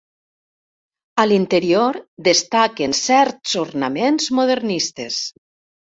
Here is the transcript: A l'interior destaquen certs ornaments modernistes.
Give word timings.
A 1.23 1.25
l'interior 1.31 1.99
destaquen 2.29 2.97
certs 3.03 3.55
ornaments 3.65 4.29
modernistes. 4.39 5.25